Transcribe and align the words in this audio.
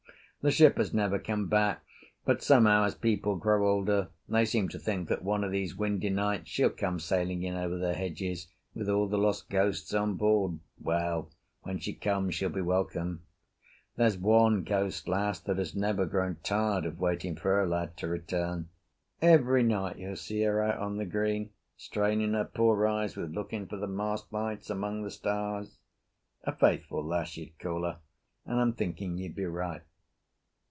The 0.43 0.49
ship 0.49 0.79
has 0.79 0.91
never 0.91 1.19
come 1.19 1.49
back, 1.49 1.81
but 2.25 2.41
somehow 2.41 2.85
as 2.85 2.95
people 2.95 3.35
grow 3.35 3.69
older 3.71 4.07
they 4.27 4.43
seem 4.43 4.69
to 4.69 4.79
think 4.79 5.07
that 5.07 5.23
one 5.23 5.43
of 5.43 5.51
these 5.51 5.75
windy 5.77 6.09
nights 6.09 6.49
she'll 6.49 6.71
come 6.71 6.99
sailing 6.99 7.43
in 7.43 7.53
over 7.53 7.77
the 7.77 7.93
hedges 7.93 8.47
with 8.73 8.89
all 8.89 9.07
the 9.07 9.19
lost 9.19 9.51
ghosts 9.51 9.93
on 9.93 10.15
board. 10.15 10.57
Well, 10.81 11.29
when 11.61 11.77
she 11.77 11.93
comes, 11.93 12.33
she'll 12.33 12.49
be 12.49 12.59
welcome. 12.59 13.21
There's 13.97 14.17
one 14.17 14.63
ghost 14.63 15.07
lass 15.07 15.39
that 15.41 15.59
has 15.59 15.75
never 15.75 16.07
grown 16.07 16.37
tired 16.41 16.87
of 16.87 16.97
waiting 16.97 17.35
for 17.35 17.53
her 17.57 17.67
lad 17.67 17.95
to 17.97 18.07
return. 18.07 18.69
Every 19.21 19.61
night 19.61 19.99
you'll 19.99 20.15
see 20.15 20.41
her 20.41 20.63
out 20.63 20.79
on 20.79 20.97
the 20.97 21.05
green, 21.05 21.51
straining 21.77 22.33
her 22.33 22.45
poor 22.45 22.87
eyes 22.87 23.15
with 23.15 23.29
looking 23.35 23.67
for 23.67 23.77
the 23.77 23.85
mast 23.85 24.33
lights 24.33 24.71
among 24.71 25.03
the 25.03 25.11
stars. 25.11 25.77
A 26.45 26.51
faithful 26.51 27.03
lass 27.05 27.37
you'd 27.37 27.59
call 27.59 27.83
her, 27.83 27.99
and 28.43 28.59
I'm 28.59 28.73
thinking 28.73 29.19
you'd 29.19 29.35
be 29.35 29.45
right. 29.45 29.83